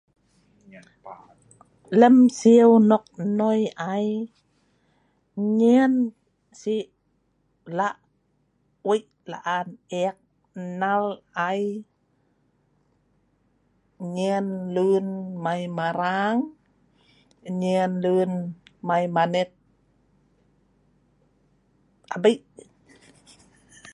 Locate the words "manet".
19.15-19.49